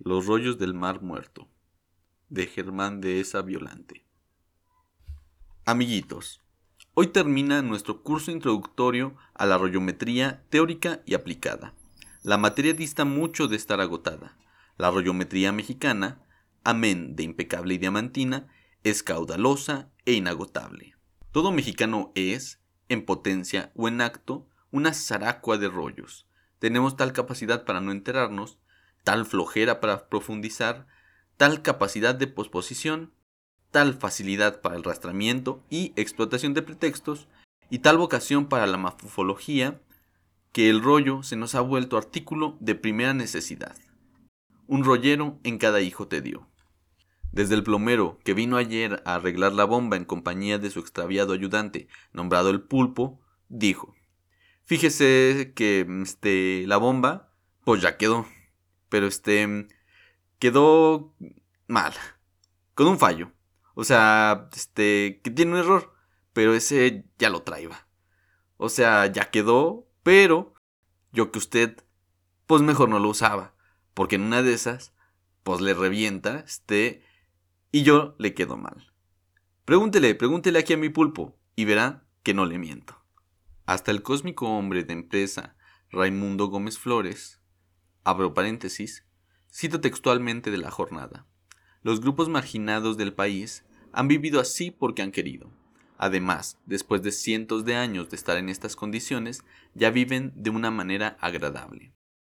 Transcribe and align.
Los 0.00 0.26
rollos 0.26 0.58
del 0.58 0.74
mar 0.74 1.02
muerto, 1.02 1.48
de 2.28 2.46
Germán 2.46 3.00
de 3.00 3.18
Esa 3.18 3.42
Violante. 3.42 4.06
Amiguitos, 5.64 6.40
hoy 6.94 7.08
termina 7.08 7.62
nuestro 7.62 8.04
curso 8.04 8.30
introductorio 8.30 9.16
a 9.34 9.44
la 9.44 9.58
rollometría 9.58 10.44
teórica 10.50 11.02
y 11.04 11.14
aplicada. 11.14 11.74
La 12.22 12.38
materia 12.38 12.74
dista 12.74 13.04
mucho 13.04 13.48
de 13.48 13.56
estar 13.56 13.80
agotada. 13.80 14.38
La 14.76 14.88
rollometría 14.92 15.50
mexicana, 15.50 16.22
amén 16.62 17.16
de 17.16 17.24
impecable 17.24 17.74
y 17.74 17.78
diamantina, 17.78 18.46
es 18.84 19.02
caudalosa 19.02 19.90
e 20.04 20.12
inagotable. 20.12 20.94
Todo 21.32 21.50
mexicano 21.50 22.12
es, 22.14 22.62
en 22.88 23.04
potencia 23.04 23.72
o 23.74 23.88
en 23.88 24.00
acto, 24.00 24.48
una 24.70 24.94
zaracua 24.94 25.58
de 25.58 25.68
rollos. 25.68 26.28
Tenemos 26.60 26.96
tal 26.96 27.12
capacidad 27.12 27.64
para 27.64 27.80
no 27.80 27.90
enterarnos, 27.90 28.60
tal 29.08 29.24
flojera 29.24 29.80
para 29.80 30.10
profundizar, 30.10 30.86
tal 31.38 31.62
capacidad 31.62 32.14
de 32.14 32.26
posposición, 32.26 33.14
tal 33.70 33.94
facilidad 33.94 34.60
para 34.60 34.76
el 34.76 34.84
rastramiento 34.84 35.64
y 35.70 35.94
explotación 35.96 36.52
de 36.52 36.60
pretextos, 36.60 37.26
y 37.70 37.78
tal 37.78 37.96
vocación 37.96 38.50
para 38.50 38.66
la 38.66 38.76
mafufología, 38.76 39.80
que 40.52 40.68
el 40.68 40.82
rollo 40.82 41.22
se 41.22 41.36
nos 41.36 41.54
ha 41.54 41.62
vuelto 41.62 41.96
artículo 41.96 42.58
de 42.60 42.74
primera 42.74 43.14
necesidad. 43.14 43.74
Un 44.66 44.84
rollero 44.84 45.38
en 45.42 45.56
cada 45.56 45.80
hijo 45.80 46.06
te 46.06 46.20
dio. 46.20 46.46
Desde 47.32 47.54
el 47.54 47.62
plomero, 47.62 48.18
que 48.24 48.34
vino 48.34 48.58
ayer 48.58 49.02
a 49.06 49.14
arreglar 49.14 49.54
la 49.54 49.64
bomba 49.64 49.96
en 49.96 50.04
compañía 50.04 50.58
de 50.58 50.68
su 50.68 50.80
extraviado 50.80 51.32
ayudante, 51.32 51.88
nombrado 52.12 52.50
el 52.50 52.60
pulpo, 52.60 53.22
dijo, 53.48 53.94
Fíjese 54.66 55.54
que 55.56 55.86
este, 56.02 56.66
la 56.66 56.76
bomba, 56.76 57.32
pues 57.64 57.80
ya 57.80 57.96
quedó, 57.96 58.26
pero 58.88 59.06
este, 59.06 59.68
quedó 60.38 61.14
mal, 61.66 61.92
con 62.74 62.86
un 62.88 62.98
fallo. 62.98 63.32
O 63.74 63.84
sea, 63.84 64.48
este, 64.54 65.20
que 65.22 65.30
tiene 65.30 65.52
un 65.52 65.58
error, 65.58 65.94
pero 66.32 66.54
ese 66.54 67.04
ya 67.18 67.30
lo 67.30 67.42
traía. 67.42 67.86
O 68.56 68.68
sea, 68.68 69.06
ya 69.06 69.30
quedó, 69.30 69.88
pero 70.02 70.54
yo 71.12 71.30
que 71.30 71.38
usted, 71.38 71.84
pues 72.46 72.62
mejor 72.62 72.88
no 72.88 72.98
lo 72.98 73.08
usaba, 73.08 73.54
porque 73.94 74.16
en 74.16 74.22
una 74.22 74.42
de 74.42 74.52
esas, 74.52 74.94
pues 75.42 75.60
le 75.60 75.74
revienta, 75.74 76.40
este, 76.40 77.04
y 77.70 77.82
yo 77.82 78.16
le 78.18 78.34
quedo 78.34 78.56
mal. 78.56 78.92
Pregúntele, 79.64 80.14
pregúntele 80.14 80.58
aquí 80.58 80.72
a 80.72 80.78
mi 80.78 80.88
pulpo 80.88 81.38
y 81.54 81.64
verá 81.64 82.06
que 82.22 82.34
no 82.34 82.46
le 82.46 82.58
miento. 82.58 83.04
Hasta 83.66 83.90
el 83.90 84.02
cósmico 84.02 84.48
hombre 84.48 84.82
de 84.82 84.94
empresa 84.94 85.56
Raimundo 85.90 86.46
Gómez 86.46 86.78
Flores, 86.78 87.37
abro 88.04 88.34
paréntesis, 88.34 89.04
cito 89.52 89.80
textualmente 89.80 90.50
de 90.50 90.58
la 90.58 90.70
jornada. 90.70 91.26
Los 91.82 92.00
grupos 92.00 92.28
marginados 92.28 92.96
del 92.96 93.12
país 93.12 93.64
han 93.92 94.08
vivido 94.08 94.40
así 94.40 94.70
porque 94.70 95.02
han 95.02 95.12
querido. 95.12 95.50
Además, 95.96 96.58
después 96.66 97.02
de 97.02 97.12
cientos 97.12 97.64
de 97.64 97.74
años 97.74 98.08
de 98.08 98.16
estar 98.16 98.36
en 98.36 98.48
estas 98.48 98.76
condiciones, 98.76 99.42
ya 99.74 99.90
viven 99.90 100.32
de 100.36 100.50
una 100.50 100.70
manera 100.70 101.16
agradable. 101.20 101.92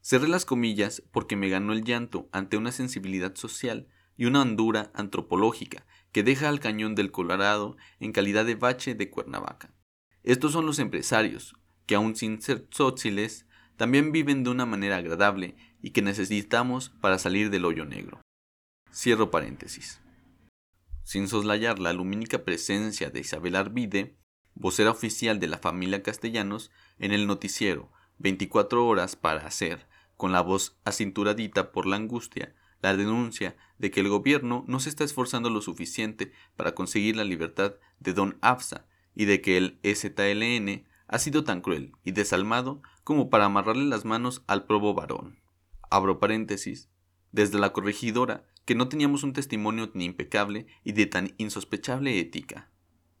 Cerré 0.00 0.26
las 0.26 0.44
comillas 0.44 1.02
porque 1.12 1.36
me 1.36 1.48
ganó 1.48 1.72
el 1.72 1.84
llanto 1.84 2.28
ante 2.32 2.56
una 2.56 2.72
sensibilidad 2.72 3.34
social 3.36 3.88
y 4.16 4.24
una 4.24 4.42
hondura 4.42 4.90
antropológica 4.94 5.86
que 6.12 6.22
deja 6.22 6.48
al 6.48 6.60
cañón 6.60 6.94
del 6.94 7.10
Colorado 7.10 7.76
en 8.00 8.12
calidad 8.12 8.44
de 8.44 8.54
bache 8.54 8.94
de 8.94 9.10
Cuernavaca. 9.10 9.74
Estos 10.22 10.52
son 10.52 10.66
los 10.66 10.78
empresarios, 10.78 11.54
que 11.86 11.94
aun 11.94 12.16
sin 12.16 12.40
ser 12.40 12.66
tzotziles, 12.68 13.46
también 13.76 14.12
viven 14.12 14.44
de 14.44 14.50
una 14.50 14.66
manera 14.66 14.96
agradable 14.96 15.56
y 15.80 15.90
que 15.90 16.02
necesitamos 16.02 16.90
para 17.00 17.18
salir 17.18 17.50
del 17.50 17.64
hoyo 17.64 17.84
negro. 17.84 18.20
Cierro 18.92 19.30
paréntesis. 19.30 20.00
Sin 21.02 21.28
soslayar 21.28 21.78
la 21.78 21.92
lumínica 21.92 22.44
presencia 22.44 23.10
de 23.10 23.20
Isabel 23.20 23.56
Arvide, 23.56 24.16
vocera 24.54 24.90
oficial 24.90 25.40
de 25.40 25.48
la 25.48 25.58
familia 25.58 26.02
Castellanos, 26.02 26.70
en 26.98 27.12
el 27.12 27.26
noticiero 27.26 27.90
24 28.18 28.86
horas 28.86 29.16
para 29.16 29.46
hacer, 29.46 29.88
con 30.16 30.30
la 30.32 30.40
voz 30.40 30.78
acinturadita 30.84 31.72
por 31.72 31.86
la 31.86 31.96
angustia, 31.96 32.54
la 32.80 32.96
denuncia 32.96 33.56
de 33.78 33.90
que 33.90 34.00
el 34.00 34.08
gobierno 34.08 34.64
no 34.68 34.80
se 34.80 34.88
está 34.88 35.04
esforzando 35.04 35.50
lo 35.50 35.62
suficiente 35.62 36.32
para 36.56 36.74
conseguir 36.74 37.16
la 37.16 37.24
libertad 37.24 37.74
de 37.98 38.12
don 38.12 38.38
Afsa 38.40 38.86
y 39.14 39.24
de 39.24 39.40
que 39.40 39.56
el 39.56 39.78
EZLN 39.82 40.84
ha 41.12 41.18
sido 41.18 41.44
tan 41.44 41.60
cruel 41.60 41.92
y 42.02 42.12
desalmado 42.12 42.82
como 43.04 43.28
para 43.28 43.44
amarrarle 43.44 43.84
las 43.84 44.04
manos 44.06 44.42
al 44.46 44.64
probo 44.64 44.94
varón. 44.94 45.38
Abro 45.90 46.18
paréntesis. 46.18 46.88
Desde 47.32 47.58
la 47.58 47.72
corregidora, 47.72 48.46
que 48.64 48.74
no 48.74 48.88
teníamos 48.88 49.22
un 49.22 49.34
testimonio 49.34 49.90
ni 49.94 50.06
impecable 50.06 50.66
y 50.84 50.92
de 50.92 51.06
tan 51.06 51.34
insospechable 51.36 52.18
ética. 52.18 52.70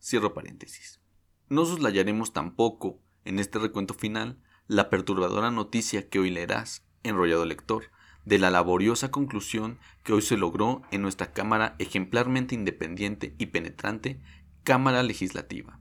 Cierro 0.00 0.32
paréntesis. 0.32 1.00
No 1.48 1.66
soslayaremos 1.66 2.32
tampoco, 2.32 3.00
en 3.24 3.38
este 3.38 3.58
recuento 3.58 3.92
final, 3.92 4.40
la 4.66 4.88
perturbadora 4.88 5.50
noticia 5.50 6.08
que 6.08 6.18
hoy 6.18 6.30
leerás, 6.30 6.86
enrollado 7.02 7.44
lector, 7.44 7.90
de 8.24 8.38
la 8.38 8.50
laboriosa 8.50 9.10
conclusión 9.10 9.78
que 10.02 10.14
hoy 10.14 10.22
se 10.22 10.38
logró 10.38 10.82
en 10.90 11.02
nuestra 11.02 11.32
Cámara 11.32 11.76
ejemplarmente 11.78 12.54
independiente 12.54 13.34
y 13.38 13.46
penetrante, 13.46 14.22
Cámara 14.62 15.02
Legislativa. 15.02 15.80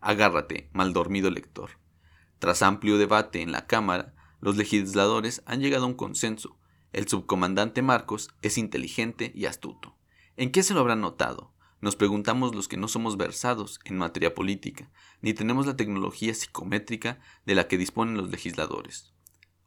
Agárrate, 0.00 0.70
mal 0.72 0.92
dormido 0.92 1.30
lector. 1.30 1.72
Tras 2.38 2.62
amplio 2.62 2.96
debate 2.96 3.42
en 3.42 3.52
la 3.52 3.66
Cámara, 3.66 4.14
los 4.40 4.56
legisladores 4.56 5.42
han 5.44 5.60
llegado 5.60 5.84
a 5.84 5.88
un 5.88 5.94
consenso. 5.94 6.58
El 6.92 7.06
subcomandante 7.06 7.82
Marcos 7.82 8.30
es 8.40 8.56
inteligente 8.56 9.30
y 9.34 9.44
astuto. 9.44 9.96
¿En 10.36 10.50
qué 10.50 10.62
se 10.62 10.72
lo 10.72 10.80
habrán 10.80 11.02
notado? 11.02 11.52
Nos 11.82 11.96
preguntamos 11.96 12.54
los 12.54 12.66
que 12.66 12.78
no 12.78 12.88
somos 12.88 13.16
versados 13.16 13.78
en 13.84 13.98
materia 13.98 14.34
política, 14.34 14.90
ni 15.20 15.34
tenemos 15.34 15.66
la 15.66 15.76
tecnología 15.76 16.34
psicométrica 16.34 17.20
de 17.44 17.54
la 17.54 17.68
que 17.68 17.78
disponen 17.78 18.16
los 18.16 18.30
legisladores. 18.30 19.12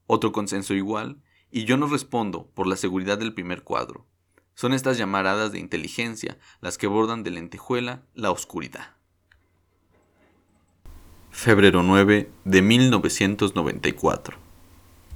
Otro 0.08 0.32
consenso 0.32 0.74
igual 0.74 1.22
y 1.52 1.66
yo 1.66 1.78
no 1.78 1.88
respondo 1.88 2.50
por 2.56 2.66
la 2.66 2.76
seguridad 2.76 3.20
del 3.20 3.36
primer 3.36 3.64
cuadro. 3.64 4.08
Son 4.56 4.74
estas 4.74 4.98
llamaradas 4.98 5.52
de 5.52 5.60
inteligencia 5.60 6.40
las 6.60 6.78
que 6.80 6.88
bordan 6.88 7.24
de 7.24 7.32
lentejuela 7.32 8.08
la 8.14 8.32
oscuridad. 8.32 8.98
Febrero 11.34 11.82
9 11.82 12.30
de 12.46 12.62
1994. 12.62 14.43